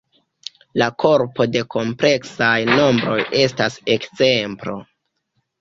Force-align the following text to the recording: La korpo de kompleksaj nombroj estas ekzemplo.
La 0.81 0.87
korpo 1.03 1.45
de 1.57 1.61
kompleksaj 1.75 2.55
nombroj 2.71 3.21
estas 3.43 3.79
ekzemplo. 3.97 4.79